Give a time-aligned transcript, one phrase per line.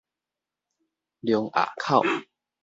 [1.21, 2.01] 龍盒口